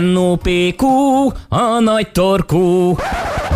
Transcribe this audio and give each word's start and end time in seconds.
NOPQ, 0.00 0.84
a 1.48 1.78
nagy 1.80 2.08
torkú. 2.12 2.96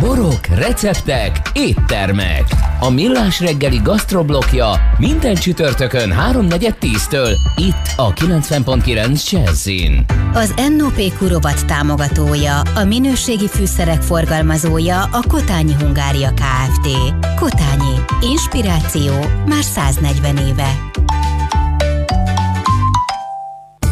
Borok, 0.00 0.46
receptek, 0.46 1.50
éttermek. 1.52 2.44
A 2.80 2.90
Millás 2.90 3.40
reggeli 3.40 3.80
gasztroblokja 3.82 4.66
minden 4.98 5.34
csütörtökön 5.34 6.10
3.4.10-től 6.10 7.36
itt 7.56 7.92
a 7.96 8.12
90.9 8.12 9.30
Jazzin. 9.30 10.04
Az 10.32 10.54
NOPQ 10.76 11.28
rovat 11.28 11.66
támogatója, 11.66 12.60
a 12.60 12.84
minőségi 12.84 13.48
fűszerek 13.48 14.02
forgalmazója 14.02 15.02
a 15.02 15.20
Kotányi 15.28 15.74
Hungária 15.80 16.30
Kft. 16.34 16.88
Kotányi. 17.36 17.94
Inspiráció 18.20 19.12
már 19.46 19.62
140 19.62 20.36
éve. 20.36 20.87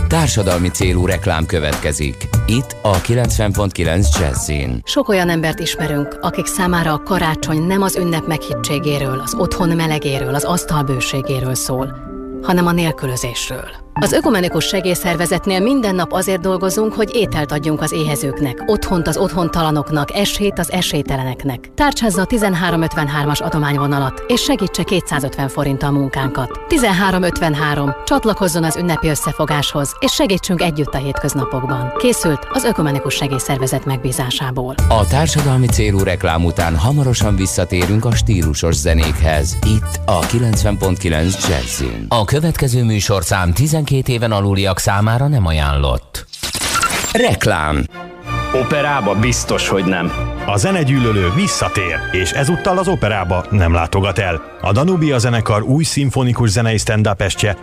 Társadalmi 0.09 0.69
célú 0.69 1.07
reklám 1.07 1.47
következik. 1.47 2.29
Itt 2.47 2.77
a 2.83 3.01
90.9 3.01 4.19
Jazzin. 4.21 4.81
Sok 4.85 5.09
olyan 5.09 5.29
embert 5.29 5.59
ismerünk, 5.59 6.19
akik 6.21 6.47
számára 6.47 6.93
a 6.93 7.03
karácsony 7.03 7.63
nem 7.63 7.83
az 7.83 7.97
ünnep 7.97 8.27
meghittségéről, 8.27 9.21
az 9.25 9.35
otthon 9.35 9.69
melegéről, 9.69 10.35
az 10.35 10.45
asztal 10.45 10.83
bőségéről 10.83 11.55
szól, 11.55 11.97
hanem 12.43 12.67
a 12.67 12.73
nélkülözésről. 12.73 13.86
Az 14.01 14.13
Ökumenikus 14.13 14.65
Segélyszervezetnél 14.65 15.61
minden 15.61 15.95
nap 15.95 16.13
azért 16.13 16.41
dolgozunk, 16.41 16.93
hogy 16.93 17.15
ételt 17.15 17.53
adjunk 17.53 17.81
az 17.81 17.93
éhezőknek, 17.93 18.63
otthont 18.67 19.07
az 19.07 19.17
otthontalanoknak, 19.17 20.15
esélyt 20.15 20.59
az 20.59 20.73
esélyteleneknek. 20.73 21.71
Tárcsázza 21.75 22.23
a 22.23 22.27
1353-as 22.27 23.43
adományvonalat, 23.43 24.25
és 24.27 24.43
segítse 24.43 24.83
250 24.83 25.49
forinttal 25.49 25.91
munkánkat. 25.91 26.51
1353. 26.69 27.95
Csatlakozzon 28.05 28.65
az 28.65 28.77
ünnepi 28.77 29.09
összefogáshoz, 29.09 29.93
és 30.01 30.13
segítsünk 30.13 30.63
együtt 30.63 30.95
a 30.95 30.99
hétköznapokban. 30.99 31.93
Készült 31.99 32.47
az 32.53 32.65
Ökumenikus 32.65 33.15
Segélyszervezet 33.15 33.85
megbízásából. 33.85 34.75
A 34.89 35.07
társadalmi 35.07 35.67
célú 35.67 35.99
reklám 35.99 36.45
után 36.45 36.77
hamarosan 36.77 37.37
visszatérünk 37.37 38.05
a 38.05 38.15
stílusos 38.15 38.75
zenékhez. 38.75 39.59
Itt 39.67 40.01
a 40.05 40.21
90.9 40.21 41.49
Jazzin. 41.49 42.07
A 42.09 42.25
következő 42.25 42.85
műsorszám 42.85 43.53
12 43.53 43.85
12 43.87 44.13
éven 44.13 44.33
aluliak 44.33 44.79
számára 44.79 45.27
nem 45.27 45.47
ajánlott. 45.47 46.27
Reklám 47.13 47.85
Operába 48.55 49.15
biztos, 49.15 49.69
hogy 49.69 49.85
nem. 49.85 50.13
A 50.47 50.57
zenegyűlölő 50.57 51.33
visszatér, 51.35 51.99
és 52.13 52.31
ezúttal 52.31 52.79
az 52.79 52.89
operába 52.89 53.45
nem 53.51 53.73
látogat 53.73 54.19
el. 54.19 54.59
A 54.61 54.73
Danubia 54.73 55.19
zenekar 55.19 55.63
új 55.63 55.85
szimfonikus 55.85 56.51
zenei 56.51 56.79
stand 56.79 57.09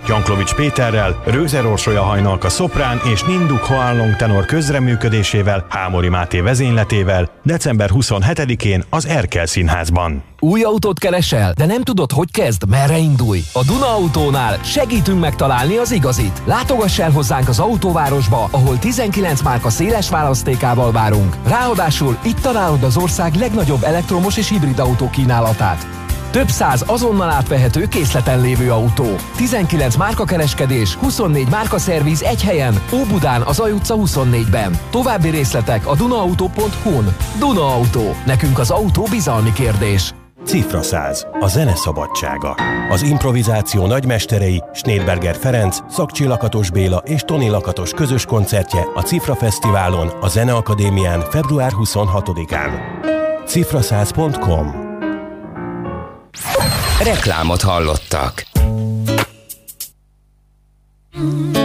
Janklovics 0.08 0.54
Péterrel, 0.54 1.22
Rőzer 1.26 1.66
Orsolya 1.66 2.02
Hajnalka 2.02 2.50
szoprán 2.50 3.02
és 3.14 3.24
Ninduk 3.24 3.64
Hoanlong 3.64 4.16
tenor 4.16 4.46
közreműködésével, 4.46 5.66
Hámori 5.70 6.10
Máté 6.10 6.40
vezényletével 6.40 7.30
december 7.44 7.90
27-én 7.94 8.84
az 8.90 9.08
Erkel 9.08 9.46
Színházban. 9.46 10.33
Új 10.44 10.62
autót 10.62 11.00
keresel, 11.00 11.54
de 11.54 11.66
nem 11.66 11.82
tudod, 11.82 12.12
hogy 12.12 12.32
kezd, 12.32 12.70
merre 12.70 12.98
indulj? 12.98 13.44
A 13.54 13.64
Duna 13.64 13.94
Autónál 13.94 14.64
segítünk 14.64 15.20
megtalálni 15.20 15.78
az 15.78 15.92
igazit. 15.92 16.42
Látogass 16.46 17.00
el 17.00 17.12
hozzánk 17.12 17.50
az 17.50 17.60
autóvárosba, 17.60 18.48
ahol 18.52 18.80
19 18.80 19.42
márka 19.42 19.70
széles 19.70 20.10
választékával 20.10 20.92
várunk. 20.92 21.38
Ráadásul 21.48 22.18
itt 22.24 22.40
találod 22.40 22.84
az 22.84 22.98
ország 22.98 23.36
legnagyobb 23.36 23.84
elektromos 23.84 24.38
és 24.38 24.50
hibrid 24.50 24.80
autó 24.80 25.10
kínálatát. 25.10 25.88
Több 26.32 26.50
száz 26.50 26.84
azonnal 26.88 27.30
átvehető 27.30 27.88
készleten 27.88 28.42
lévő 28.42 28.72
autó. 28.72 29.16
19 29.36 29.96
márka 29.96 30.26
kereskedés, 30.26 30.96
24 30.96 31.50
márka 31.50 31.78
szerviz 31.78 32.22
egy 32.22 32.44
helyen. 32.44 32.82
Óbudán 32.94 33.42
az 33.42 33.60
Aj 33.60 33.72
utca 33.72 33.96
24-ben. 33.98 34.80
További 34.90 35.30
részletek 35.30 35.88
a 35.88 35.96
dunaauto.hu-n. 35.96 37.16
Duna 37.40 37.74
Auto. 37.74 38.14
Nekünk 38.26 38.60
az 38.60 38.70
autó 38.70 39.08
bizalmi 39.12 39.54
kérdés. 39.54 40.14
Cifra 40.46 40.82
100. 40.82 41.28
A 41.40 41.48
zene 41.48 41.76
szabadsága. 41.76 42.56
Az 42.90 43.02
improvizáció 43.02 43.86
nagymesterei 43.86 44.64
Schneidberger 44.74 45.36
Ferenc, 45.36 45.78
Szakcsi 45.90 46.26
Lakatos 46.26 46.72
Béla 46.72 47.02
és 47.06 47.22
Toni 47.22 47.50
Lakatos 47.50 47.92
közös 47.92 48.26
koncertje 48.26 48.86
a 48.94 49.02
Cifra 49.02 49.36
Fesztiválon, 49.36 50.08
a 50.08 50.28
Zeneakadémián 50.28 51.22
február 51.22 51.72
26-án. 51.76 52.70
cifra100.com 53.48 54.68
Reklámot 57.04 57.62
hallottak. 57.62 58.44
Eeny, 61.14 61.63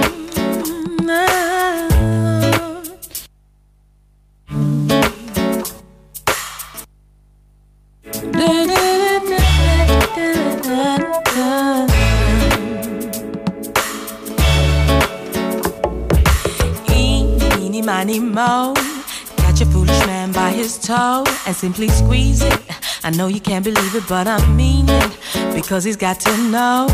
by 20.33 20.50
his 20.50 20.78
toe 20.78 21.25
and 21.47 21.55
simply 21.55 21.89
squeeze 21.89 22.43
it. 22.43 22.61
I 23.05 23.11
know 23.11 23.28
you 23.28 23.41
can't 23.41 23.65
believe 23.65 23.94
it, 23.94 24.05
but 24.09 24.27
I 24.27 24.44
mean 24.53 24.87
it. 24.89 25.19
Because 25.55 25.84
he's 25.84 25.97
got 25.97 26.21
to 26.21 26.37
know. 26.50 26.89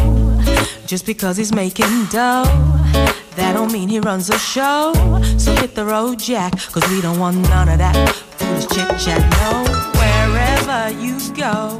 Just 0.87 1.07
because 1.07 1.37
he's 1.37 1.53
making 1.53 2.05
dough. 2.07 2.45
That 3.37 3.55
don't 3.55 3.73
mean 3.73 3.89
he 3.89 4.01
runs 4.01 4.31
a 4.31 4.39
show. 4.39 4.93
So 5.39 5.55
hit 5.55 5.75
the 5.75 5.85
road, 5.85 6.19
Jack. 6.19 6.53
Cause 6.73 6.87
we 6.91 7.01
don't 7.01 7.19
want 7.19 7.37
none 7.49 7.69
of 7.69 7.79
that 7.79 7.97
foolish 8.39 8.67
chit 8.69 8.89
chat. 9.01 9.23
No, 9.41 9.65
wherever 10.01 10.91
you 11.01 11.19
go. 11.35 11.79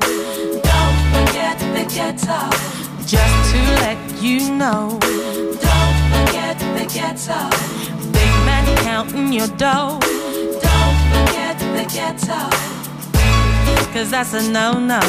Don't 0.71 0.99
forget 1.15 1.59
the 1.59 1.85
ghetto. 1.95 2.51
Just 3.07 3.53
to 3.53 3.61
let 3.83 3.99
you 4.23 4.51
know. 4.51 4.99
Don't 5.01 5.97
forget 6.13 6.59
the 6.59 6.87
ghetto. 6.93 7.51
Big 8.13 8.33
man 8.47 8.77
counting 8.79 9.33
your 9.33 9.49
dough. 9.57 10.01
Ghetto. 11.87 12.51
Cause 13.93 14.11
that's 14.11 14.33
a 14.35 14.51
no 14.51 14.79
no. 14.79 15.01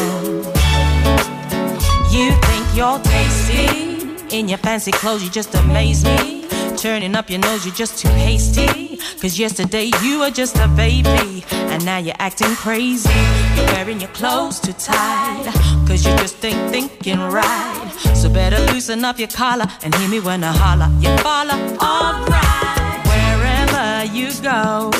You 2.12 2.32
think 2.32 2.66
you're 2.76 3.00
tasty. 3.00 4.38
In 4.38 4.50
your 4.50 4.58
fancy 4.58 4.92
clothes, 4.92 5.24
you 5.24 5.30
just 5.30 5.54
amaze 5.56 6.04
me. 6.04 6.48
Turning 6.78 7.16
up 7.16 7.30
your 7.30 7.40
nose, 7.40 7.66
you're 7.66 7.76
just 7.76 8.00
too 8.00 8.10
hasty. 8.10 8.98
Cause 9.22 9.40
yesterday 9.40 9.92
you 10.02 10.20
were 10.20 10.30
just 10.30 10.58
a 10.58 10.68
baby. 10.68 11.44
And 11.52 11.86
now 11.86 11.98
you're 11.98 12.16
acting 12.20 12.54
crazy. 12.56 13.10
You're 13.56 13.66
wearing 13.68 14.00
your 14.02 14.10
clothes 14.10 14.60
too 14.60 14.74
tight. 14.74 15.46
Cause 15.88 16.06
you 16.06 16.12
just 16.18 16.44
ain't 16.44 16.70
thinking 16.72 17.20
right. 17.20 17.92
So 18.14 18.30
better 18.30 18.60
loosen 18.72 19.06
up 19.06 19.18
your 19.20 19.30
collar 19.30 19.66
and 19.84 19.96
hear 19.96 20.10
me 20.10 20.20
when 20.20 20.44
I 20.44 20.52
holler. 20.52 20.90
You 21.00 21.16
follow, 21.20 21.58
alright. 21.82 23.02
Wherever 23.08 24.14
you 24.14 24.34
go, 24.42 24.92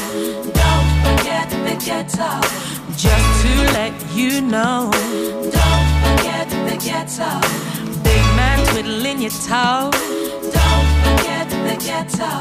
the 1.78 1.86
ghetto. 1.86 2.42
Just 2.96 3.42
to 3.44 3.50
let 3.74 3.94
you 4.14 4.42
know, 4.42 4.90
don't 4.92 5.88
forget 6.04 6.50
the 6.50 6.78
ghetto. 6.84 7.30
Big 8.04 8.24
man 8.36 8.66
twiddling 8.68 9.22
your 9.22 9.32
toe. 9.32 9.92
Don't 10.58 10.88
forget 11.04 11.50
the 11.50 11.76
ghetto. 11.86 12.32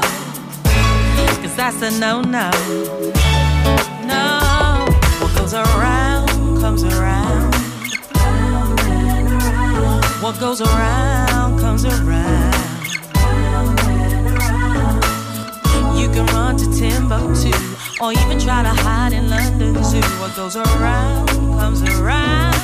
Cause 1.41 1.55
that's 1.55 1.81
a 1.81 1.91
no 1.99 2.21
no. 2.21 2.49
No. 4.05 4.85
What 5.19 5.35
goes 5.37 5.53
around 5.53 6.27
comes 6.61 6.83
around. 6.83 7.55
What 10.21 10.39
goes 10.39 10.61
around 10.61 11.59
comes 11.59 11.85
around. 11.85 12.53
You 15.99 16.09
can 16.09 16.25
run 16.27 16.57
to 16.57 16.65
Timbuktu 16.71 17.51
or 18.01 18.11
even 18.11 18.39
try 18.39 18.61
to 18.63 18.69
What 19.95 20.35
goes 20.35 20.55
around 20.55 21.27
comes 21.29 21.81
around. 21.83 22.55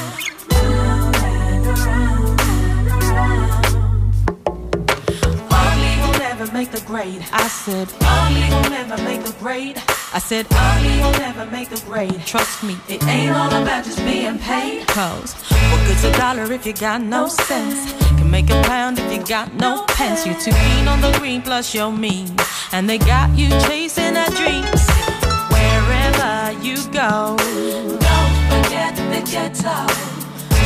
Will 6.01 6.19
never 6.19 6.51
make 6.51 6.71
the 6.71 6.83
grade. 6.85 7.25
I 7.31 7.47
said, 7.47 7.87
ugly 8.01 8.49
will 8.49 8.69
never 8.69 8.97
make 9.03 9.23
the 9.23 9.33
grade. 9.39 9.81
I 10.13 10.19
said, 10.19 10.45
ugly 10.51 10.89
will 10.99 11.11
never 11.13 11.45
make 11.51 11.69
the 11.69 11.81
grade. 11.85 12.21
Trust 12.25 12.63
me, 12.63 12.77
it 12.89 13.01
ain't 13.05 13.31
all 13.31 13.47
about 13.47 13.85
just 13.85 13.99
being 13.99 14.37
paid. 14.39 14.85
Cause 14.87 15.33
what 15.71 15.87
good's 15.87 16.03
a 16.03 16.11
dollar 16.17 16.51
if 16.51 16.65
you 16.65 16.73
got 16.73 17.01
no 17.01 17.27
sense? 17.27 17.93
Can 18.17 18.29
make 18.29 18.49
a 18.49 18.61
pound 18.63 18.99
if 18.99 19.11
you 19.11 19.23
got 19.25 19.53
no 19.53 19.85
pence. 19.87 20.25
You're 20.25 20.39
too 20.39 20.51
keen 20.51 20.87
on 20.87 20.99
the 20.99 21.11
green, 21.19 21.41
plus 21.41 21.73
you're 21.73 21.91
mean. 21.91 22.35
And 22.73 22.89
they 22.89 22.97
got 22.97 23.37
you 23.37 23.49
chasing 23.67 24.13
that 24.15 24.31
dream. 24.33 24.65
You 26.59 26.75
go, 26.91 27.37
don't 27.37 28.35
forget 28.51 28.95
the 28.95 29.21
ghetto. 29.25 29.87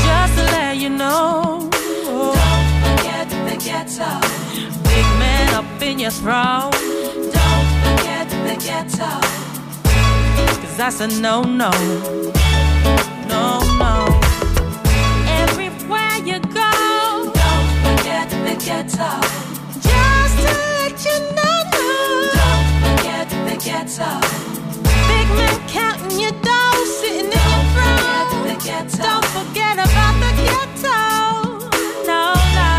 Just 0.04 0.36
to 0.36 0.44
let 0.52 0.78
you 0.78 0.90
know, 0.90 1.70
don't 1.72 2.70
forget 2.84 3.30
the 3.30 3.56
ghetto. 3.64 4.20
Big 4.84 5.06
man 5.20 5.54
up 5.54 5.82
in 5.82 6.00
your 6.00 6.12
throne, 6.12 6.72
don't 7.32 7.68
forget 7.86 8.28
the 8.30 8.56
ghetto. 8.60 9.22
Cause 10.62 10.76
that's 10.76 11.00
a 11.02 11.08
no 11.22 11.44
no. 11.44 11.72
No, 13.30 13.60
no. 13.80 14.20
Everywhere 15.28 16.18
you 16.26 16.40
go, 16.40 17.32
don't 17.32 17.70
forget 17.86 18.30
the 18.30 18.56
ghetto. 18.66 19.12
Just 19.80 20.36
to 20.44 20.52
let 20.76 21.06
you 21.06 21.18
know, 21.38 21.58
don't 22.34 22.68
forget 22.84 23.30
the 23.30 23.56
ghetto. 23.64 24.20
Big 25.08 25.28
man 25.38 25.65
counting 25.76 26.20
your 26.20 26.32
dough, 26.32 26.86
sitting 27.00 27.32
in 27.40 27.46
your 27.52 27.64
throne. 27.74 28.46
Don't 29.08 29.26
forget 29.38 29.76
about 29.86 30.16
the 30.24 30.32
ghetto. 30.48 31.00
No, 32.12 32.24
no, 32.60 32.72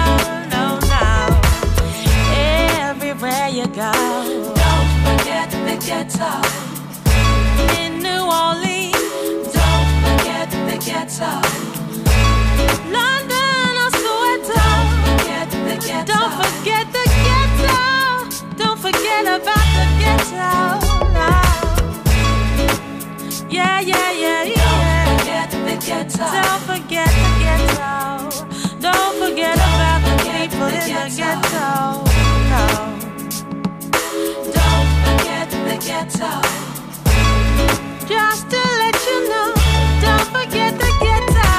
no, 0.55 0.65
no. 0.93 1.05
Everywhere 2.89 3.49
you 3.59 3.67
go, 3.83 3.93
don't 4.63 4.91
forget 5.05 5.51
the 5.51 5.77
ghetto. 5.87 6.66
Don't 26.33 26.63
forget 26.71 27.09
the 27.09 27.29
ghetto. 27.43 27.95
Don't 28.81 29.15
forget 29.23 29.57
about 29.57 30.01
the 30.07 30.15
people 30.25 30.67
in 30.67 30.73
the 30.75 31.09
ghetto. 31.17 31.41
ghetto. 31.41 31.69
No. 32.53 32.65
Don't 34.57 34.89
forget 35.05 35.49
the 35.51 35.77
ghetto. 35.87 36.33
Just 38.07 38.43
to 38.51 38.61
let 38.81 38.97
you 39.09 39.19
know, 39.31 39.49
don't 40.01 40.29
forget 40.37 40.73
the 40.83 40.91
ghetto. 41.05 41.51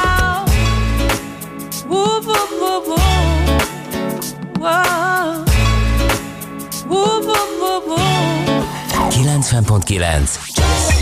Woo, 1.90 2.20
woo, 2.28 2.46
woo, 2.62 2.80
woo. 2.88 2.98
Whoa. 4.64 5.46
Woo, 6.90 7.14
woo, 7.28 7.46
woo, 7.62 7.80
woo. 7.88 7.98
90.9 9.24 10.97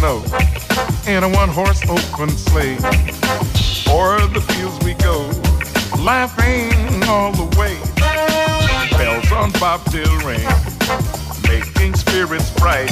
snow 0.00 0.24
in 1.06 1.22
a 1.24 1.28
one-horse 1.28 1.82
open 1.88 2.30
sleigh. 2.30 2.76
O'er 3.92 4.26
the 4.28 4.40
fields 4.48 4.78
we 4.84 4.94
go, 4.94 5.28
laughing 6.02 6.72
all 7.04 7.32
the 7.32 7.48
way. 7.60 7.76
Bells 8.96 9.30
on 9.32 9.50
bobtail 9.60 10.16
ring, 10.24 10.46
making 11.48 11.94
spirits 11.94 12.50
bright. 12.58 12.90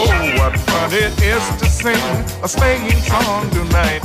Oh, 0.00 0.08
what 0.38 0.58
fun 0.60 0.90
it 0.92 1.12
is 1.20 1.44
to 1.60 1.66
sing 1.66 2.04
a 2.42 2.48
sleighing 2.48 3.00
song 3.10 3.50
tonight. 3.50 4.02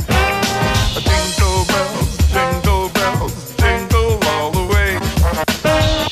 Jingle 1.08 1.64
bells, 1.72 2.18
jingle 2.34 2.88
bells, 2.90 3.56
jingle 3.56 4.18
all 4.32 4.50
the 4.50 4.66
way. 4.74 4.98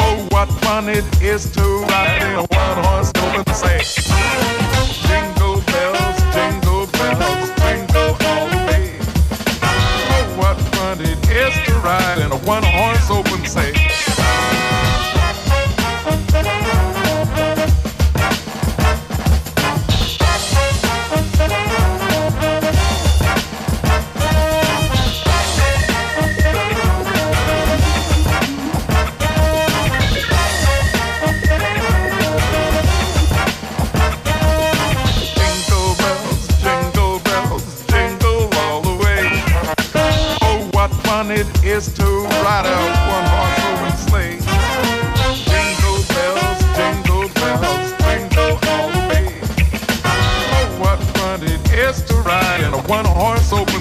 Oh, 0.01 0.27
what 0.31 0.49
fun 0.63 0.89
it 0.89 1.05
is 1.23 1.51
to 1.53 1.63
ride 1.91 2.23
in 2.23 2.33
a 2.39 2.45
one-horse 2.45 3.13
open 3.17 3.55
sleigh. 3.55 4.02
open, 13.13 13.45
say. 13.45 13.72
one 52.93 53.07
horse 53.07 53.53
open. 53.55 53.72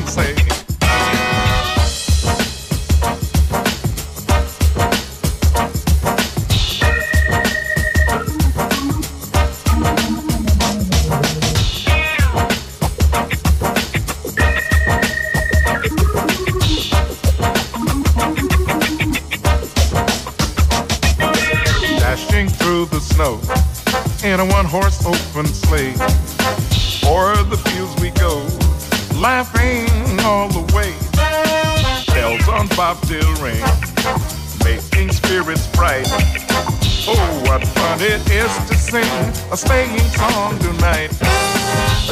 Is 38.30 38.52
to 38.68 38.76
sing 38.76 39.12
a 39.52 39.58
sleighing 39.58 39.98
song 40.12 40.58
tonight. 40.60 41.12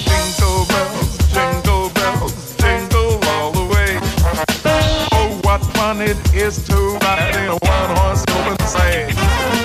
Jingle 0.07 0.65
bells, 0.65 1.17
jingle 1.33 1.89
bells, 1.89 2.55
jingle 2.57 3.19
all 3.29 3.51
the 3.51 3.65
way. 3.73 3.99
Oh, 5.11 5.39
what 5.43 5.61
fun 5.75 6.01
it 6.01 6.17
is 6.33 6.65
to 6.67 6.75
ride 7.01 7.35
in 7.35 7.49
a 7.49 7.57
one-horse 7.57 8.23
open 8.29 8.57
sleigh. 8.67 9.58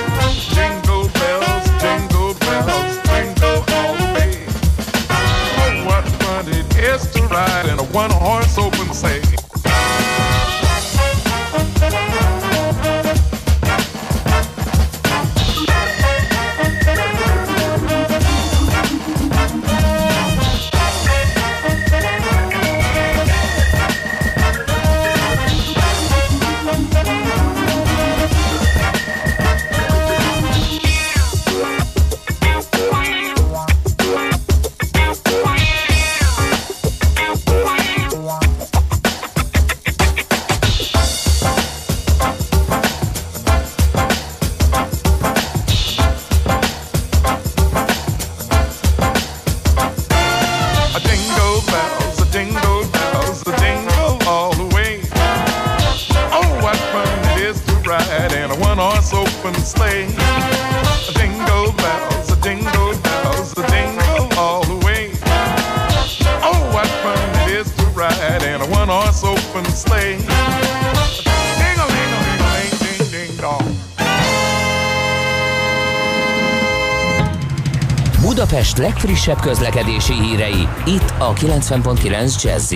Budapest 78.54 78.78
legfrissebb 78.78 79.40
közlekedési 79.40 80.12
hírei, 80.12 80.68
itt 80.86 81.14
a 81.18 81.32
90.9 81.32 82.42
jazz 82.42 82.74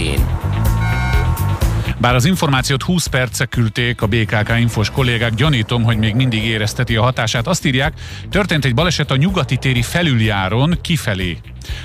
Bár 2.00 2.14
az 2.14 2.24
információt 2.24 2.82
20 2.82 3.06
perce 3.06 3.44
küldték 3.44 4.02
a 4.02 4.06
BKK 4.06 4.58
infos 4.58 4.90
kollégák, 4.90 5.34
gyanítom, 5.34 5.82
hogy 5.82 5.96
még 5.96 6.14
mindig 6.14 6.44
érezteti 6.44 6.96
a 6.96 7.02
hatását. 7.02 7.46
Azt 7.46 7.64
írják, 7.64 7.92
történt 8.30 8.64
egy 8.64 8.74
baleset 8.74 9.10
a 9.10 9.16
nyugati 9.16 9.56
téri 9.56 9.82
felüljáron 9.82 10.78
kifelé. 10.80 11.38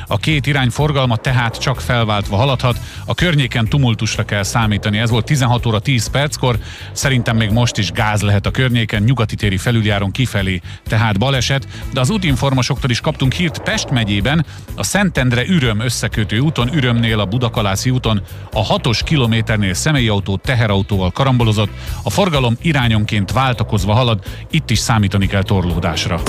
A 0.07 0.17
két 0.17 0.47
irány 0.47 0.69
forgalma 0.69 1.15
tehát 1.15 1.59
csak 1.59 1.81
felváltva 1.81 2.35
haladhat, 2.35 2.79
a 3.05 3.13
környéken 3.13 3.67
tumultusra 3.67 4.23
kell 4.25 4.43
számítani. 4.43 4.97
Ez 4.97 5.09
volt 5.09 5.25
16 5.25 5.65
óra 5.65 5.79
10 5.79 6.07
perckor, 6.07 6.57
szerintem 6.91 7.35
még 7.35 7.49
most 7.49 7.77
is 7.77 7.91
gáz 7.91 8.21
lehet 8.21 8.45
a 8.45 8.51
környéken, 8.51 9.03
nyugati 9.03 9.35
téri 9.35 9.57
felüljáron 9.57 10.11
kifelé, 10.11 10.61
tehát 10.87 11.19
baleset, 11.19 11.67
de 11.93 11.99
az 11.99 12.09
útinformosoktól 12.09 12.89
is 12.89 12.99
kaptunk 12.99 13.33
hírt 13.33 13.59
Pest 13.59 13.89
megyében, 13.89 14.45
a 14.75 14.83
Szentendre 14.83 15.45
Üröm 15.45 15.79
összekötő 15.79 16.39
úton, 16.39 16.73
Ürömnél 16.73 17.19
a 17.19 17.25
Budakalászi 17.25 17.89
úton 17.89 18.21
a 18.51 18.77
6-os 18.77 18.99
kilométernél 19.03 19.73
személyautó 19.73 20.37
teherautóval 20.37 21.11
karambolozott, 21.11 21.71
a 22.03 22.09
forgalom 22.09 22.57
irányonként 22.61 23.31
váltakozva 23.31 23.93
halad, 23.93 24.23
itt 24.49 24.69
is 24.69 24.79
számítani 24.79 25.27
kell 25.27 25.43
torlódásra. 25.43 26.21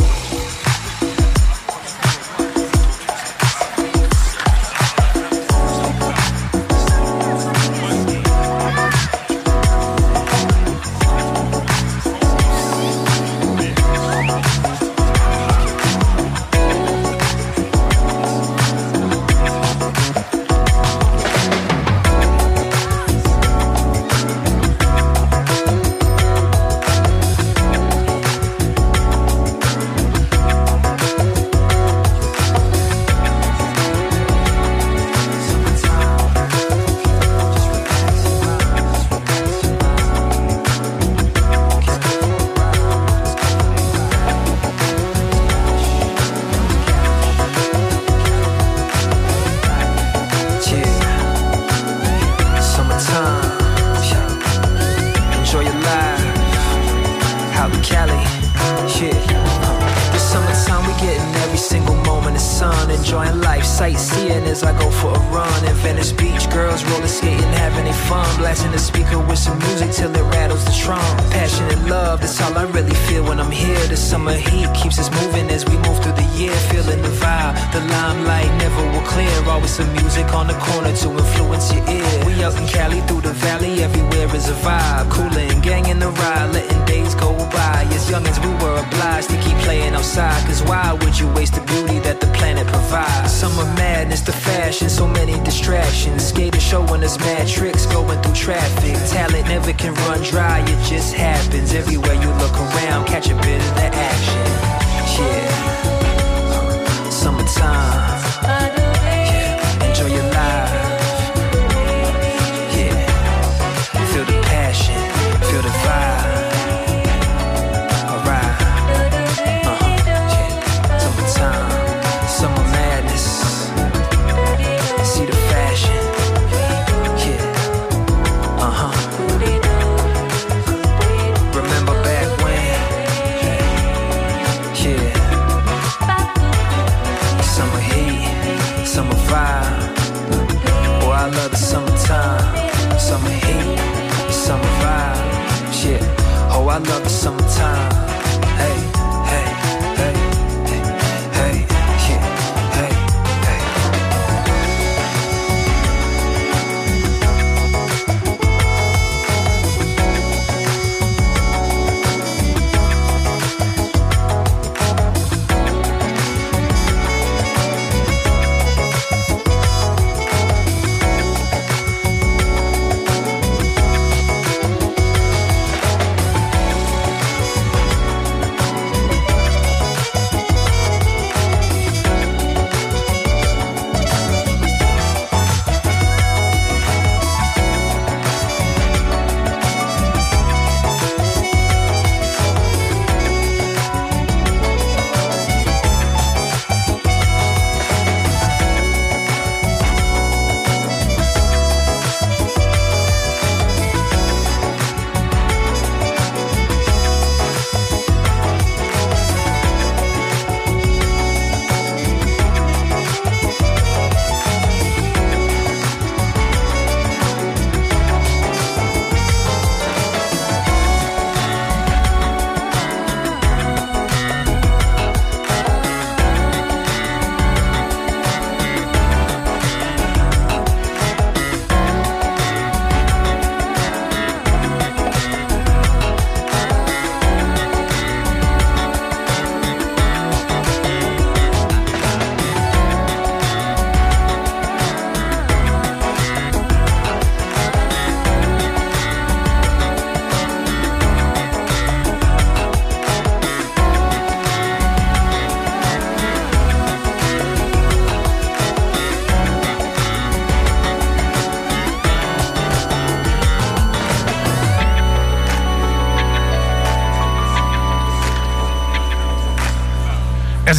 Trunk. 70.84 71.02
Passion 71.32 71.64
and 71.74 71.88
love, 71.88 72.20
that's 72.20 72.40
all 72.42 72.56
I 72.58 72.64
really 72.76 72.98
feel 73.06 73.24
when 73.24 73.40
I'm 73.40 73.50
here. 73.50 73.84
The 73.88 73.96
summer 73.96 74.34
heat 74.34 74.68
keeps 74.74 74.98
us 74.98 75.08
moving 75.18 75.48
as 75.50 75.64
we 75.64 75.76
move 75.86 75.98
through 76.02 76.16
the 76.22 76.28
year. 76.36 76.54
Feeling 76.70 77.00
the 77.00 77.14
vibe, 77.22 77.54
the 77.72 77.80
limelight 77.80 78.50
never 78.64 78.82
will 78.92 79.06
clear. 79.12 79.34
Always 79.48 79.74
some 79.78 79.90
music 79.92 80.28
on 80.34 80.46
the 80.46 80.58
corner 80.68 80.94
to 81.02 81.08
influence 81.22 81.72
your 81.72 81.84
ear. 81.88 82.10
We 82.26 82.32
out 82.44 82.54
in 82.60 82.66
Cali 82.68 83.00
through 83.08 83.22
the 83.22 83.32
valley, 83.32 83.82
everywhere 83.82 84.28
is 84.36 84.48
a 84.48 84.56
vibe. 84.66 85.10
Cooling, 85.10 85.60
gang 85.62 85.86
in 85.88 85.98
the 85.98 86.10
ride, 86.10 86.52
letting 86.52 86.84
days 86.84 87.14
go 87.14 87.32
by. 87.56 87.88
As 87.96 88.10
young 88.10 88.26
as 88.26 88.38
we 88.44 88.50
were 88.62 88.76
obliged 88.84 89.30
to 89.30 89.36
keep 89.44 89.56
playing 89.64 89.94
outside. 89.94 90.40
Cause 90.46 90.62
why 90.64 90.92
would 91.00 91.18
you 91.18 91.28
waste 91.32 91.54
the 91.54 91.64
beauty 91.72 91.98
that 92.00 92.13
planet 92.44 92.66
provides? 92.66 93.32
Summer 93.32 93.64
madness, 93.74 94.20
the 94.20 94.32
fashion, 94.32 94.90
so 94.90 95.06
many 95.06 95.32
distractions. 95.44 96.22
Skaters 96.26 96.62
showing 96.62 97.02
us 97.02 97.18
mad 97.18 97.48
tricks, 97.48 97.86
going 97.86 98.20
through 98.22 98.34
traffic. 98.34 98.96
Talent 99.10 99.48
never 99.48 99.72
can 99.72 99.94
run 100.06 100.20
dry, 100.22 100.60
it 100.60 100.80
just 100.86 101.14
happens. 101.14 101.72
Everywhere 101.72 102.14
you 102.14 102.30
look 102.42 102.56
around, 102.64 103.06
catch 103.06 103.28
a 103.30 103.36
bit 103.46 103.60
of 103.68 103.74
the 103.80 103.88
action. 104.12 104.93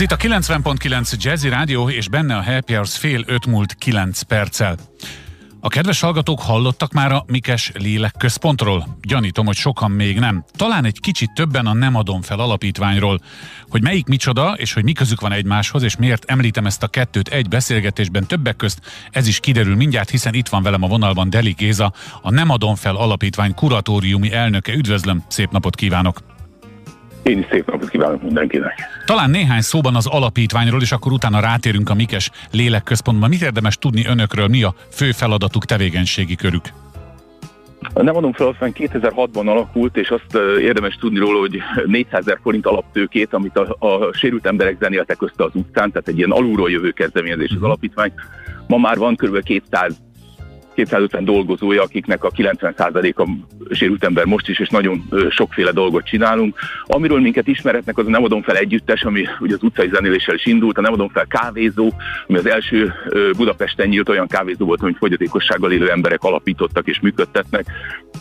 Itt 0.05 0.11
a 0.11 0.17
90.9 0.17 1.23
Jazzy 1.23 1.49
Rádió, 1.49 1.89
és 1.89 2.09
benne 2.09 2.35
a 2.35 2.43
Happy 2.43 2.73
Hours 2.73 2.97
fél 2.97 3.23
öt 3.27 3.45
múlt 3.45 3.75
9 3.75 4.21
perccel. 4.21 4.77
A 5.59 5.67
kedves 5.67 5.99
hallgatók 5.99 6.41
hallottak 6.41 6.91
már 6.91 7.11
a 7.11 7.23
Mikes 7.27 7.71
Lélek 7.73 8.13
Központról? 8.17 8.97
Gyanítom, 9.01 9.45
hogy 9.45 9.55
sokan 9.55 9.91
még 9.91 10.19
nem. 10.19 10.43
Talán 10.55 10.85
egy 10.85 10.99
kicsit 10.99 11.33
többen 11.33 11.65
a 11.65 11.73
Nem 11.73 11.95
adom 11.95 12.21
fel 12.21 12.39
alapítványról. 12.39 13.19
Hogy 13.69 13.81
melyik 13.81 14.07
micsoda, 14.07 14.53
és 14.57 14.73
hogy 14.73 14.83
mi 14.83 14.91
közük 14.91 15.21
van 15.21 15.31
egymáshoz, 15.31 15.83
és 15.83 15.95
miért 15.95 16.25
említem 16.25 16.65
ezt 16.65 16.83
a 16.83 16.87
kettőt 16.87 17.27
egy 17.27 17.47
beszélgetésben 17.47 18.27
többek 18.27 18.55
közt, 18.55 18.81
ez 19.11 19.27
is 19.27 19.39
kiderül 19.39 19.75
mindjárt, 19.75 20.09
hiszen 20.09 20.33
itt 20.33 20.47
van 20.47 20.63
velem 20.63 20.83
a 20.83 20.87
vonalban 20.87 21.29
Deli 21.29 21.51
Géza, 21.51 21.93
a 22.21 22.31
Nem 22.31 22.49
adom 22.49 22.75
fel 22.75 22.95
alapítvány 22.95 23.53
kuratóriumi 23.53 24.33
elnöke. 24.33 24.73
Üdvözlöm, 24.73 25.23
szép 25.27 25.51
napot 25.51 25.75
kívánok! 25.75 26.34
Én 27.25 27.39
is 27.39 27.45
szép 27.49 27.71
napot 27.71 27.89
kívánok 27.89 28.21
mindenkinek. 28.21 28.73
Talán 29.05 29.29
néhány 29.29 29.61
szóban 29.61 29.95
az 29.95 30.07
alapítványról, 30.07 30.81
és 30.81 30.91
akkor 30.91 31.11
utána 31.11 31.39
rátérünk 31.39 31.89
a 31.89 31.93
Mikes 31.93 32.31
Lélekközpontban. 32.51 33.29
Mit 33.29 33.41
érdemes 33.41 33.77
tudni 33.77 34.05
önökről, 34.05 34.47
mi 34.47 34.63
a 34.63 34.73
fő 34.91 35.11
feladatuk, 35.11 35.65
tevékenységi 35.65 36.35
körük? 36.35 36.63
Nem 37.93 38.15
adom 38.15 38.33
fel, 38.33 38.47
aztán 38.47 38.71
2006-ban 38.75 39.47
alakult, 39.47 39.97
és 39.97 40.09
azt 40.09 40.37
érdemes 40.61 40.95
tudni 40.95 41.19
róla, 41.19 41.39
hogy 41.39 41.61
400 41.85 42.19
ezer 42.19 42.39
forint 42.41 42.65
alaptőkét, 42.65 43.33
amit 43.33 43.57
a, 43.57 43.75
a 43.79 44.13
sérült 44.13 44.45
emberek 44.45 44.77
zenéltek 44.79 45.21
össze 45.21 45.43
az 45.43 45.51
utcán, 45.53 45.91
tehát 45.91 46.07
egy 46.07 46.17
ilyen 46.17 46.31
alulról 46.31 46.71
jövő 46.71 46.91
kezdeményezés 46.91 47.51
az 47.55 47.63
alapítvány. 47.63 48.13
Ma 48.67 48.77
már 48.77 48.97
van 48.97 49.15
kb. 49.15 49.43
200 49.43 49.97
250 50.75 51.25
dolgozója, 51.25 51.81
akiknek 51.81 52.23
a 52.23 52.29
90%-a 52.29 53.29
sérült 53.73 54.03
ember 54.03 54.25
most 54.25 54.49
is, 54.49 54.59
és 54.59 54.69
nagyon 54.69 55.03
sokféle 55.29 55.71
dolgot 55.71 56.05
csinálunk. 56.05 56.59
Amiről 56.83 57.19
minket 57.19 57.47
ismerhetnek, 57.47 57.97
az 57.97 58.07
a 58.07 58.09
Nem 58.09 58.23
adom 58.23 58.41
fel 58.41 58.55
együttes, 58.55 59.03
ami 59.03 59.25
ugye 59.39 59.55
az 59.55 59.63
utcai 59.63 59.89
zenéléssel 59.93 60.35
is 60.35 60.45
indult, 60.45 60.77
a 60.77 60.81
Nem 60.81 60.93
adom 60.93 61.09
fel 61.09 61.25
kávézó, 61.25 61.91
ami 62.27 62.37
az 62.37 62.45
első 62.45 62.93
Budapesten 63.37 63.87
nyílt 63.87 64.09
olyan 64.09 64.27
kávézó 64.27 64.65
volt, 64.65 64.81
amit 64.81 64.97
fogyatékossággal 64.97 65.71
élő 65.71 65.89
emberek 65.89 66.23
alapítottak 66.23 66.87
és 66.87 66.99
működtetnek, 66.99 67.65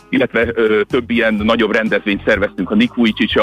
illetve 0.09 0.51
több 0.83 1.09
ilyen 1.09 1.33
nagyobb 1.33 1.71
rendezvényt 1.71 2.23
szerveztünk, 2.25 2.71
a 2.71 2.77
Vujicic, 2.95 3.33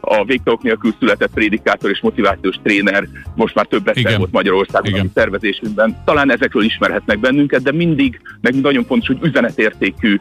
a, 0.00 0.24
végtagok 0.24 0.62
nélkül 0.62 0.94
született 0.98 1.32
prédikátor 1.34 1.90
és 1.90 2.00
motivációs 2.00 2.56
tréner, 2.62 3.08
most 3.34 3.54
már 3.54 3.66
több 3.66 3.88
egyszer 3.88 4.18
volt 4.18 4.32
Magyarországon 4.32 4.90
Igen. 4.90 5.06
a 5.06 5.10
szervezésünkben. 5.14 6.02
Talán 6.04 6.32
ezekről 6.32 6.64
ismerhetnek 6.64 7.18
bennünket, 7.18 7.62
de 7.62 7.72
mindig, 7.72 8.20
meg 8.40 8.60
nagyon 8.60 8.84
fontos, 8.84 9.06
hogy 9.06 9.18
üzenetértékű 9.22 10.16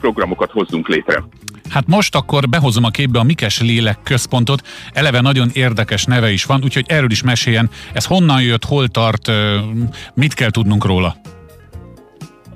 programokat 0.00 0.50
hozzunk 0.50 0.88
létre. 0.88 1.24
Hát 1.70 1.86
most 1.86 2.14
akkor 2.14 2.48
behozom 2.48 2.84
a 2.84 2.90
képbe 2.90 3.18
a 3.18 3.22
Mikes 3.22 3.60
Lélek 3.60 3.98
Központot. 4.02 4.62
Eleve 4.92 5.20
nagyon 5.20 5.48
érdekes 5.52 6.04
neve 6.04 6.30
is 6.30 6.44
van, 6.44 6.60
úgyhogy 6.64 6.84
erről 6.88 7.10
is 7.10 7.22
meséljen. 7.22 7.70
Ez 7.92 8.04
honnan 8.04 8.42
jött, 8.42 8.64
hol 8.64 8.88
tart, 8.88 9.30
mit 10.14 10.34
kell 10.34 10.50
tudnunk 10.50 10.84
róla? 10.84 11.16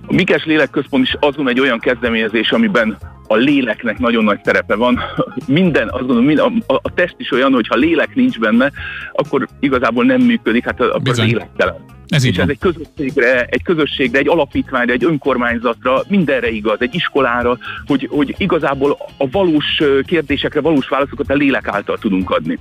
A 0.07 0.15
Mikes 0.15 0.45
Lélekközpont 0.45 1.05
is 1.05 1.17
azon 1.21 1.49
egy 1.49 1.61
olyan 1.61 1.79
kezdeményezés, 1.79 2.51
amiben 2.51 2.99
a 3.29 3.37
léleknek 3.37 3.99
nagyon 3.99 4.25
nagy 4.25 4.41
szerepe 4.45 4.75
van. 4.75 5.01
Minden, 5.47 5.89
azt 5.89 5.99
gondolom, 5.99 6.25
mind, 6.25 6.39
a, 6.39 6.53
a 6.67 6.95
test 6.95 7.15
is 7.19 7.33
olyan, 7.33 7.53
hogy 7.53 7.67
ha 7.67 7.77
lélek 7.77 8.15
nincs 8.15 8.39
benne, 8.39 8.71
akkor 9.13 9.49
igazából 9.61 10.05
nem 10.05 10.21
működik, 10.21 10.65
hát 10.65 10.81
akkor 10.81 11.03
Bizony. 11.03 11.25
az 11.25 11.31
élettelen. 11.31 11.97
Ez 12.09 12.25
és 12.25 12.37
ez 12.37 12.49
egy 12.49 12.59
közösségre, 12.59 13.45
egy 13.45 13.63
közösségre, 13.63 14.19
egy 14.19 14.29
alapítványra, 14.29 14.93
egy 14.93 15.05
önkormányzatra, 15.05 16.03
mindenre 16.09 16.51
igaz, 16.51 16.77
egy 16.81 16.95
iskolára, 16.95 17.59
hogy, 17.87 18.09
hogy 18.11 18.35
igazából 18.39 18.97
a 19.17 19.31
valós 19.31 19.83
kérdésekre 20.05 20.61
valós 20.61 20.89
válaszokat 20.89 21.31
a 21.31 21.35
lélek 21.35 21.69
által 21.69 21.99
tudunk 21.99 22.31
adni. 22.31 22.59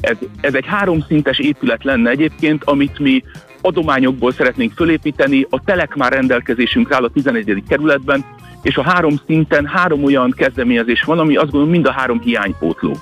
Ez, 0.00 0.16
ez 0.40 0.54
egy 0.54 0.66
háromszintes 0.66 1.38
épület 1.38 1.84
lenne 1.84 2.10
egyébként, 2.10 2.64
amit 2.64 2.98
mi 2.98 3.22
adományokból 3.60 4.32
szeretnénk 4.32 4.72
fölépíteni, 4.72 5.46
a 5.50 5.64
telek 5.64 5.94
már 5.94 6.12
rendelkezésünkre 6.12 6.94
áll 6.94 7.04
a 7.04 7.10
11. 7.10 7.62
kerületben, 7.68 8.24
és 8.62 8.76
a 8.76 8.82
három 8.82 9.20
szinten 9.26 9.66
három 9.66 10.04
olyan 10.04 10.30
kezdeményezés 10.36 11.02
van, 11.02 11.18
ami 11.18 11.36
azt 11.36 11.50
gondolom 11.50 11.70
mind 11.70 11.86
a 11.86 11.92
három 11.92 12.20
hiánypótló. 12.20 12.96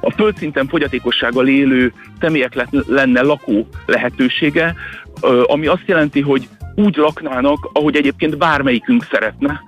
A 0.00 0.10
földszinten 0.10 0.66
fogyatékossággal 0.66 1.48
élő 1.48 1.92
személyek 2.20 2.68
lenne 2.86 3.22
lakó 3.22 3.66
lehetősége, 3.86 4.74
ami 5.46 5.66
azt 5.66 5.86
jelenti, 5.86 6.20
hogy 6.20 6.48
úgy 6.74 6.96
laknának, 6.96 7.68
ahogy 7.72 7.96
egyébként 7.96 8.38
bármelyikünk 8.38 9.04
szeretne, 9.10 9.60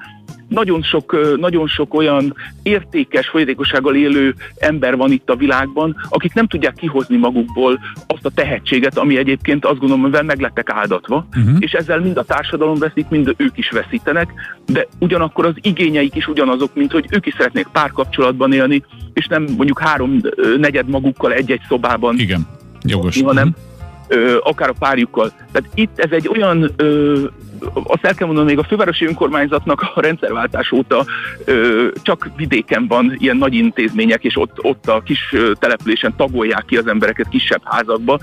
nagyon 0.49 0.83
sok, 0.83 1.37
nagyon 1.37 1.67
sok 1.67 1.95
olyan 1.95 2.35
értékes 2.63 3.29
folyétékossággal 3.29 3.95
élő 3.95 4.35
ember 4.59 4.97
van 4.97 5.13
itt 5.13 5.31
a 5.31 5.37
világban, 5.37 5.97
akik 6.09 6.35
nem 6.35 6.47
tudják 6.47 6.75
kihozni 6.75 7.17
magukból 7.17 7.79
azt 8.07 8.25
a 8.25 8.31
tehetséget, 8.31 8.99
ami 8.99 9.17
egyébként 9.17 9.65
azt 9.65 9.79
gondolom, 9.79 10.03
mivel 10.03 10.23
meglettek 10.23 10.71
áldatva, 10.71 11.27
uh-huh. 11.37 11.57
és 11.59 11.73
ezzel 11.73 12.01
mind 12.01 12.17
a 12.17 12.25
társadalom 12.25 12.79
veszik, 12.79 13.09
mind 13.09 13.35
ők 13.37 13.59
is 13.59 13.71
veszítenek, 13.71 14.33
de 14.67 14.87
ugyanakkor 14.99 15.47
az 15.47 15.55
igényeik 15.61 16.15
is 16.15 16.27
ugyanazok, 16.27 16.75
mint 16.75 16.93
hogy 16.93 17.07
ők 17.11 17.27
is 17.27 17.35
szeretnék 17.37 17.67
párkapcsolatban 17.73 18.53
élni, 18.53 18.83
és 19.13 19.27
nem 19.27 19.43
mondjuk 19.57 19.79
három 19.81 20.21
negyed 20.59 20.89
magukkal 20.89 21.33
egy-egy 21.33 21.63
szobában. 21.69 22.19
Igen, 22.19 22.47
jogos. 22.85 23.23
Hanem 23.23 23.49
uh-huh 23.49 23.68
ö, 24.09 24.37
akár 24.43 24.69
a 24.69 24.75
párjukkal. 24.79 25.33
Tehát 25.53 25.69
itt 25.75 25.99
ez 25.99 26.11
egy 26.11 26.29
olyan, 26.29 26.71
ö, 26.77 27.25
azt 27.73 28.05
el 28.05 28.15
kell 28.15 28.27
mondanom, 28.27 28.51
még 28.51 28.59
a 28.59 28.65
fővárosi 28.65 29.07
önkormányzatnak 29.07 29.91
a 29.95 30.01
rendszerváltás 30.01 30.73
óta 30.73 31.07
ö, 31.45 31.87
csak 32.03 32.31
vidéken 32.37 32.87
van 32.87 33.17
ilyen 33.19 33.37
nagy 33.37 33.55
intézmények, 33.55 34.25
és 34.25 34.37
ott, 34.37 34.65
ott 34.65 34.89
a 34.89 35.01
kis 35.01 35.35
településen 35.59 36.15
tagolják 36.17 36.65
ki 36.65 36.77
az 36.77 36.87
embereket 36.87 37.29
kisebb 37.29 37.61
házakba, 37.65 38.19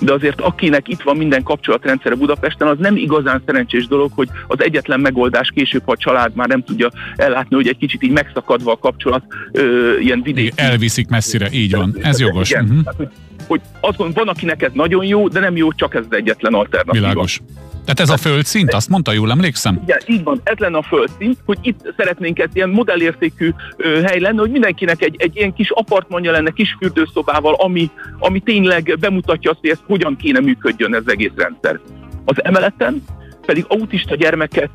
de 0.00 0.12
azért 0.12 0.40
akinek 0.40 0.88
itt 0.88 1.00
van 1.02 1.16
minden 1.16 1.42
kapcsolatrendszere 1.42 2.14
Budapesten, 2.14 2.68
az 2.68 2.76
nem 2.78 2.96
igazán 2.96 3.42
szerencsés 3.46 3.86
dolog, 3.86 4.10
hogy 4.14 4.28
az 4.46 4.62
egyetlen 4.62 5.00
megoldás 5.00 5.52
később, 5.54 5.82
ha 5.84 5.92
a 5.92 5.96
család 5.96 6.34
már 6.34 6.48
nem 6.48 6.62
tudja 6.62 6.90
ellátni, 7.16 7.56
hogy 7.56 7.68
egy 7.68 7.78
kicsit 7.78 8.02
így 8.02 8.12
megszakadva 8.12 8.72
a 8.72 8.78
kapcsolat, 8.78 9.22
ö, 9.52 9.96
ilyen 9.98 10.22
vidéki. 10.22 10.52
Elviszik 10.56 11.08
messzire, 11.08 11.48
így 11.52 11.74
van, 11.74 11.96
ez 12.02 12.20
jogos. 12.20 12.50
Igen, 12.50 12.64
uh-huh. 12.64 13.10
Hogy 13.46 13.60
azt 13.80 13.98
mondom, 13.98 14.24
van, 14.24 14.34
akinek 14.34 14.62
ez 14.62 14.70
nagyon 14.72 15.04
jó, 15.04 15.28
de 15.28 15.40
nem 15.40 15.56
jó, 15.56 15.72
csak 15.72 15.94
ez 15.94 16.04
az 16.10 16.16
egyetlen 16.16 16.54
alternatíva. 16.54 17.06
Világos. 17.06 17.40
Tehát 17.86 18.00
ez 18.00 18.10
a 18.10 18.16
földszint, 18.16 18.74
azt 18.74 18.88
mondta, 18.88 19.12
jól 19.12 19.30
emlékszem? 19.30 19.80
Igen, 19.82 19.98
így 20.06 20.22
van, 20.22 20.40
ez 20.44 20.58
lenne 20.58 20.76
a 20.76 20.82
földszint, 20.82 21.38
hogy 21.44 21.58
itt 21.60 21.92
szeretnénk 21.96 22.38
ez 22.38 22.48
ilyen 22.52 22.68
modellértékű 22.68 23.50
ö, 23.76 24.00
hely 24.00 24.20
lenne, 24.20 24.40
hogy 24.40 24.50
mindenkinek 24.50 25.02
egy, 25.02 25.14
egy 25.18 25.36
ilyen 25.36 25.52
kis 25.52 25.70
apartmanja 25.70 26.32
lenne, 26.32 26.50
kis 26.50 26.76
fürdőszobával, 26.78 27.54
ami, 27.54 27.90
ami 28.18 28.40
tényleg 28.40 28.96
bemutatja 29.00 29.50
azt, 29.50 29.60
hogy 29.60 29.70
ez 29.70 29.80
hogyan 29.86 30.16
kéne 30.16 30.40
működjön 30.40 30.94
ez 30.94 31.02
egész 31.06 31.32
rendszer. 31.36 31.80
Az 32.24 32.44
emeleten 32.44 33.02
pedig 33.46 33.64
autista 33.68 34.14
gyermeket, 34.14 34.70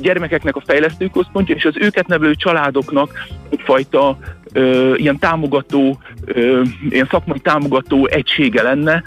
gyermekeknek 0.00 0.56
a 0.56 0.62
fejlesztőközpontja, 0.66 1.54
és 1.54 1.64
az 1.64 1.74
őket 1.76 2.06
nevelő 2.06 2.34
családoknak 2.34 3.10
egyfajta 3.50 4.18
ö, 4.52 4.94
ilyen 4.94 5.18
támogató, 5.18 5.98
ö, 6.24 6.62
ilyen 6.90 7.08
szakmai 7.10 7.38
támogató 7.38 8.06
egysége 8.06 8.62
lenne. 8.62 9.02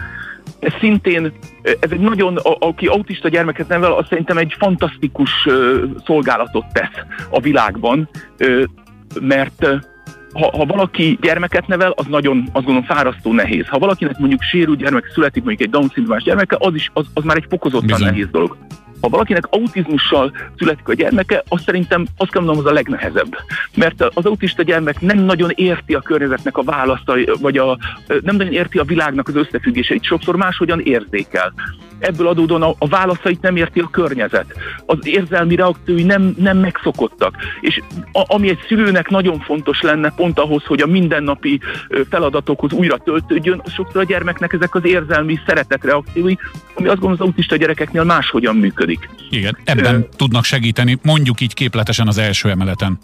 Ez 0.59 0.73
szintén, 0.79 1.31
ez 1.61 1.91
egy 1.91 1.99
nagyon, 1.99 2.37
a, 2.37 2.55
aki 2.59 2.85
autista 2.85 3.29
gyermeket 3.29 3.67
nevel, 3.67 3.91
az 3.91 4.05
szerintem 4.09 4.37
egy 4.37 4.55
fantasztikus 4.57 5.31
ö, 5.45 5.83
szolgálatot 6.05 6.65
tesz 6.73 7.05
a 7.29 7.39
világban, 7.39 8.09
ö, 8.37 8.63
mert 9.21 9.67
ha, 10.33 10.57
ha 10.57 10.65
valaki 10.65 11.17
gyermeket 11.21 11.67
nevel, 11.67 11.91
az 11.91 12.05
nagyon, 12.05 12.37
azt 12.37 12.65
gondolom, 12.65 12.83
fárasztó 12.83 13.33
nehéz. 13.33 13.67
Ha 13.67 13.79
valakinek 13.79 14.17
mondjuk 14.17 14.41
sérült 14.41 14.77
gyermek 14.77 15.11
születik, 15.13 15.43
mondjuk 15.43 15.67
egy 15.67 15.73
Down 15.73 15.89
szindrómás 15.93 16.23
gyermeke, 16.23 16.55
az 16.59 16.75
is, 16.75 16.91
az, 16.93 17.05
az 17.13 17.23
már 17.23 17.37
egy 17.37 17.45
fokozottan 17.49 17.85
Bizony. 17.85 18.05
nehéz 18.05 18.27
dolog. 18.31 18.57
Ha 19.01 19.09
valakinek 19.09 19.47
autizmussal 19.49 20.31
születik 20.57 20.87
a 20.87 20.93
gyermeke, 20.93 21.43
azt 21.47 21.63
szerintem 21.63 22.05
azt 22.17 22.31
kell 22.31 22.41
mondanom, 22.41 22.65
az 22.65 22.71
a 22.71 22.75
legnehezebb. 22.75 23.37
Mert 23.75 24.01
az 24.01 24.25
autista 24.25 24.63
gyermek 24.63 25.01
nem 25.01 25.17
nagyon 25.17 25.51
érti 25.55 25.93
a 25.93 26.01
környezetnek 26.01 26.57
a 26.57 26.63
választai, 26.63 27.29
vagy 27.41 27.57
a, 27.57 27.77
nem 28.07 28.35
nagyon 28.35 28.53
érti 28.53 28.77
a 28.77 28.83
világnak 28.83 29.27
az 29.27 29.35
összefüggéseit, 29.35 30.03
sokszor 30.03 30.35
máshogyan 30.35 30.79
érzékel 30.79 31.53
ebből 31.99 32.27
adódóan 32.27 32.61
a, 32.61 32.75
a 32.77 32.87
válaszait 32.87 33.41
nem 33.41 33.55
érti 33.55 33.79
a 33.79 33.89
környezet. 33.91 34.45
Az 34.85 34.97
érzelmi 35.01 35.55
reakciói 35.55 36.03
nem, 36.03 36.35
nem 36.37 36.57
megszokottak. 36.57 37.35
És 37.61 37.81
a, 38.11 38.33
ami 38.33 38.49
egy 38.49 38.59
szülőnek 38.67 39.09
nagyon 39.09 39.39
fontos 39.39 39.81
lenne 39.81 40.11
pont 40.15 40.39
ahhoz, 40.39 40.63
hogy 40.63 40.81
a 40.81 40.87
mindennapi 40.87 41.59
feladatokhoz 42.09 42.71
újra 42.71 42.97
töltődjön, 42.97 43.61
sokszor 43.75 44.01
a 44.01 44.05
gyermeknek 44.05 44.53
ezek 44.53 44.75
az 44.75 44.85
érzelmi 44.85 45.39
szeretet 45.45 45.83
reakciói, 45.83 46.35
ami 46.73 46.87
azt 46.87 46.99
gondolom 46.99 47.11
az 47.11 47.19
autista 47.19 47.55
gyerekeknél 47.55 48.03
máshogyan 48.03 48.55
működik. 48.55 49.09
Igen, 49.29 49.57
ebben 49.63 49.95
Ö, 49.95 49.99
tudnak 50.15 50.43
segíteni, 50.43 50.97
mondjuk 51.03 51.41
így 51.41 51.53
képletesen 51.53 52.07
az 52.07 52.17
első 52.17 52.49
emeleten. 52.49 52.99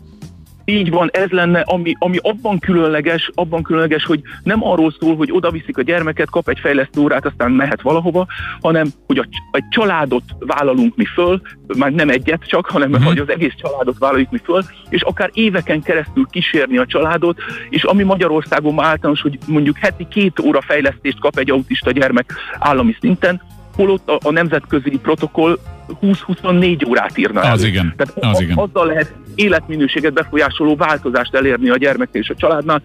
Így 0.65 0.89
van, 0.89 1.09
ez 1.11 1.29
lenne, 1.29 1.59
ami, 1.59 1.95
ami 1.99 2.17
abban 2.21 2.59
különleges, 2.59 3.31
abban 3.33 3.63
különleges, 3.63 4.05
hogy 4.05 4.21
nem 4.43 4.63
arról 4.63 4.93
szól, 4.99 5.15
hogy 5.15 5.31
oda 5.31 5.51
viszik 5.51 5.77
a 5.77 5.81
gyermeket, 5.81 6.29
kap 6.29 6.49
egy 6.49 6.59
fejlesztő 6.59 7.01
órát, 7.01 7.25
aztán 7.25 7.51
mehet 7.51 7.81
valahova, 7.81 8.27
hanem 8.61 8.87
hogy 9.07 9.17
a, 9.17 9.27
egy 9.51 9.67
családot 9.69 10.23
vállalunk 10.39 10.95
mi 10.95 11.05
föl, 11.05 11.41
már 11.77 11.91
nem 11.91 12.09
egyet 12.09 12.47
csak, 12.47 12.65
hanem 12.65 12.91
uh-huh. 12.91 13.07
hogy 13.07 13.17
az 13.17 13.29
egész 13.29 13.53
családot 13.61 13.97
vállaljuk 13.99 14.31
mi 14.31 14.39
föl, 14.43 14.61
és 14.89 15.01
akár 15.01 15.29
éveken 15.33 15.81
keresztül 15.81 16.25
kísérni 16.29 16.77
a 16.77 16.85
családot, 16.85 17.37
és 17.69 17.83
ami 17.83 18.03
Magyarországon 18.03 18.73
már 18.73 18.85
általános, 18.85 19.21
hogy 19.21 19.37
mondjuk 19.47 19.77
heti 19.77 20.07
két 20.09 20.39
óra 20.39 20.61
fejlesztést 20.61 21.19
kap 21.19 21.37
egy 21.37 21.51
autista 21.51 21.91
gyermek 21.91 22.33
állami 22.59 22.95
szinten, 22.99 23.41
holott 23.75 24.09
a, 24.09 24.19
a 24.23 24.31
nemzetközi 24.31 24.99
protokoll 25.01 25.59
20-24 26.01 26.87
órát 26.87 27.17
írna 27.17 27.41
Az 27.41 27.63
igen, 27.63 27.93
Tehát 27.97 28.33
az 28.33 28.39
a, 28.39 28.41
igen. 28.41 28.57
azzal 28.57 28.85
lehet 28.85 29.13
életminőséget 29.35 30.13
befolyásoló 30.13 30.75
változást 30.75 31.35
elérni 31.35 31.69
a 31.69 31.77
gyermekkel 31.77 32.21
és 32.21 32.29
a 32.29 32.35
családnál. 32.35 32.81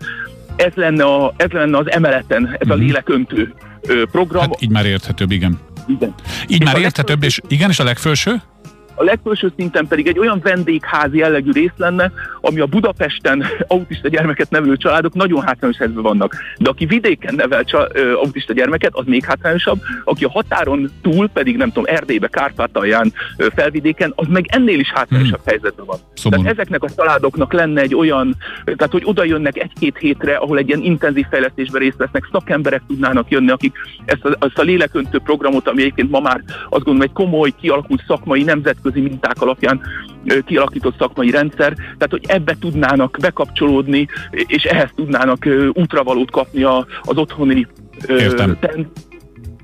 Ez 0.56 0.72
lenne, 0.74 1.04
a, 1.04 1.32
ez 1.36 1.50
lenne 1.50 1.76
az 1.78 1.90
emeleten, 1.90 2.56
ez 2.58 2.68
a 2.68 2.74
Mhm. 2.74 2.84
léleköntő 2.84 3.54
program. 4.10 4.40
Hát 4.40 4.62
így 4.62 4.70
már 4.70 4.86
érthetőbb, 4.86 5.30
igen. 5.30 5.58
Igen. 5.88 6.14
Így 6.48 6.60
És 6.60 6.66
már 6.66 6.78
érthetőbb, 6.78 7.22
és 7.22 7.40
igen, 7.48 7.70
és 7.70 7.78
a 7.78 7.84
legfelső? 7.84 8.42
A 8.98 9.04
legfelső 9.04 9.52
szinten 9.56 9.86
pedig 9.86 10.06
egy 10.06 10.18
olyan 10.18 10.40
vendégházi 10.42 11.18
jellegű 11.18 11.50
rész 11.52 11.76
lenne, 11.76 12.12
ami 12.40 12.60
a 12.60 12.66
Budapesten 12.66 13.44
autista 13.66 14.08
gyermeket 14.08 14.50
nevelő 14.50 14.76
családok 14.76 15.14
nagyon 15.14 15.42
hátrányos 15.42 15.76
helyzetben 15.76 16.04
vannak. 16.04 16.34
De 16.58 16.70
aki 16.70 16.86
vidéken 16.86 17.34
nevel 17.34 17.64
autista 18.22 18.52
gyermeket, 18.52 18.94
az 18.94 19.04
még 19.06 19.24
hátrányosabb, 19.24 19.80
aki 20.04 20.24
a 20.24 20.30
határon 20.30 20.90
túl, 21.02 21.28
pedig 21.28 21.56
nem 21.56 21.68
tudom, 21.68 21.94
Erdélybe, 21.94 22.28
Kárpátalján, 22.28 23.12
felvidéken, 23.54 24.12
az 24.14 24.26
meg 24.28 24.46
ennél 24.48 24.78
is 24.78 24.92
hátrányosabb 24.92 25.40
hmm. 25.40 25.46
helyzetben 25.46 25.86
van. 25.86 25.98
Szomorú. 26.14 26.42
Tehát 26.42 26.58
ezeknek 26.58 26.82
a 26.82 26.88
családoknak 26.96 27.52
lenne 27.52 27.80
egy 27.80 27.94
olyan, 27.94 28.36
tehát 28.64 28.92
hogy 28.92 29.02
oda 29.04 29.24
jönnek 29.24 29.58
egy-két 29.58 29.98
hétre, 29.98 30.36
ahol 30.36 30.58
egy 30.58 30.68
ilyen 30.68 30.82
intenzív 30.82 31.26
fejlesztésben 31.30 31.80
részt 31.80 31.96
vesznek, 31.96 32.28
szakemberek 32.32 32.82
tudnának 32.86 33.30
jönni, 33.30 33.50
akik 33.50 33.76
ezt 34.04 34.24
a, 34.24 34.36
ezt 34.40 34.58
a 34.58 34.62
léleköntő 34.62 35.18
programot, 35.18 35.68
ami 35.68 35.80
egyébként 35.80 36.10
ma 36.10 36.20
már 36.20 36.42
azt 36.46 36.84
gondolom 36.84 37.00
egy 37.00 37.12
komoly, 37.12 37.52
kialakult 37.60 38.04
szakmai, 38.06 38.42
nemzetközi 38.42 38.85
minták 38.94 39.42
alapján 39.42 39.80
kialakított 40.44 40.98
szakmai 40.98 41.30
rendszer, 41.30 41.72
tehát 41.74 42.10
hogy 42.10 42.24
ebbe 42.26 42.56
tudnának 42.60 43.16
bekapcsolódni, 43.20 44.08
és 44.30 44.64
ehhez 44.64 44.90
tudnának 44.94 45.48
útravalót 45.72 46.30
kapni 46.30 46.62
az 46.62 47.16
otthoni 47.16 47.66
Értem. 48.08 48.58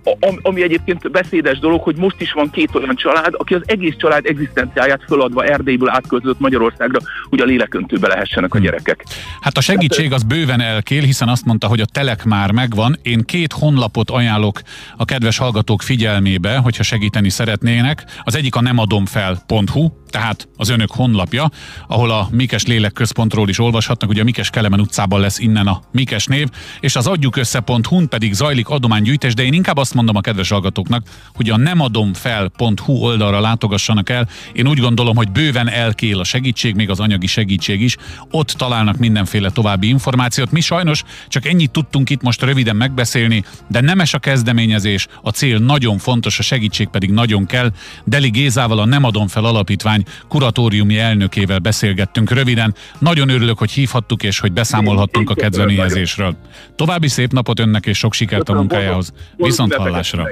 A- 0.05 0.39
ami 0.43 0.63
egyébként 0.63 1.11
beszédes 1.11 1.59
dolog, 1.59 1.83
hogy 1.83 1.97
most 1.97 2.21
is 2.21 2.33
van 2.33 2.51
két 2.51 2.75
olyan 2.75 2.97
család, 2.97 3.35
aki 3.37 3.55
az 3.55 3.63
egész 3.65 3.95
család 3.97 4.27
egzisztenciáját 4.27 5.03
föladva 5.07 5.45
Erdélyből 5.45 5.89
átköltözött 5.91 6.41
Magyarországra, 6.41 6.99
hogy 7.29 7.41
a 7.41 7.45
léleköntőbe 7.45 8.09
lehessenek 8.09 8.55
a 8.55 8.59
gyerekek. 8.59 9.05
Hát 9.41 9.57
a 9.57 9.61
segítség 9.61 10.13
az 10.13 10.23
bőven 10.23 10.61
elkél, 10.61 11.03
hiszen 11.03 11.29
azt 11.29 11.45
mondta, 11.45 11.67
hogy 11.67 11.81
a 11.81 11.85
telek 11.85 12.25
már 12.25 12.51
megvan. 12.51 12.99
Én 13.03 13.25
két 13.25 13.53
honlapot 13.53 14.11
ajánlok 14.11 14.61
a 14.97 15.05
kedves 15.05 15.39
hallgatók 15.39 15.83
figyelmébe, 15.83 16.57
hogyha 16.57 16.83
segíteni 16.83 17.29
szeretnének. 17.29 18.05
Az 18.23 18.37
egyik 18.37 18.55
a 18.55 18.61
nemadomfel.hu, 18.61 19.89
tehát 20.13 20.49
az 20.57 20.69
önök 20.69 20.91
honlapja, 20.91 21.51
ahol 21.87 22.11
a 22.11 22.29
Mikes 22.31 22.65
Lélekközpontról 22.65 23.49
is 23.49 23.59
olvashatnak, 23.59 24.11
ugye 24.11 24.21
a 24.21 24.25
Mikes 24.25 24.51
Kelemen 24.51 24.81
utcában 24.81 25.21
lesz 25.21 25.39
innen 25.39 25.67
a 25.67 25.81
Mikes 25.93 26.27
név, 26.27 26.49
és 26.81 26.97
az 26.97 27.07
adjukössze.hu-n 27.07 28.09
pedig 28.09 28.33
zajlik 28.33 28.69
adománygyűjtés, 28.69 29.35
de 29.35 29.43
én 29.43 29.53
inkább 29.53 29.77
azt 29.77 29.95
mondom 29.95 30.17
a 30.17 30.21
kedves 30.21 30.49
hallgatóknak, 30.49 31.07
hogy 31.35 31.51
a 31.51 31.57
nemadomfel.hu 31.57 32.93
oldalra 32.93 33.41
látogassanak 33.41 34.11
el. 34.11 34.29
Én 34.53 34.69
úgy 34.69 34.79
gondolom, 34.79 35.17
hogy 35.17 35.31
bőven 35.31 35.69
elkél 35.69 36.21
a 36.21 36.25
segítség, 36.25 36.75
még 36.75 36.91
az 36.91 37.01
anyagi 37.01 37.27
segítség 37.27 37.81
is. 37.81 37.97
Ott 38.31 38.49
találnak 38.49 38.97
mindenféle 38.97 39.51
további 39.51 39.89
információt. 39.89 40.51
Mi 40.51 40.61
sajnos 40.61 41.03
csak 41.29 41.47
ennyit 41.47 41.71
tudtunk 41.71 42.11
itt 42.11 42.23
most 42.23 42.43
röviden 42.43 42.77
megbeszélni, 42.77 43.45
de 43.69 43.81
nemes 43.81 44.15
a 44.15 44.19
kezdeményezés, 44.19 45.07
a 45.23 45.31
cél 45.31 45.59
nagyon 45.59 45.99
fontos, 45.99 46.39
a 46.39 46.43
segítség 46.43 46.89
pedig 46.89 47.11
nagyon 47.11 47.47
kell. 47.47 47.71
Deli 48.05 48.31
Gézával 48.31 48.79
a 48.79 48.85
Nem 48.85 49.05
adom 49.05 49.29
fel 49.29 49.45
alapítvány 49.45 50.02
kuratóriumi 50.29 50.99
elnökével 50.99 51.59
beszélgettünk 51.59 52.31
röviden. 52.31 52.75
Nagyon 52.99 53.29
örülök, 53.29 53.59
hogy 53.59 53.71
hívhattuk 53.71 54.23
és 54.23 54.39
hogy 54.39 54.53
beszámolhattunk 54.53 55.31
a 55.31 55.35
kezdeményezésről. 55.35 56.37
További 56.77 57.09
szép 57.09 57.33
napot 57.33 57.61
önnek 57.61 57.87
és 57.87 57.99
sok 57.99 58.13
sikert 58.13 58.49
a 58.49 58.55
munkájához. 58.55 59.13
Viszont 59.37 59.75
hallásra. 59.75 60.31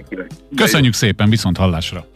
Köszönjük 0.56 0.94
szépen, 0.94 1.30
viszont 1.30 1.56
hallásra. 1.56 2.06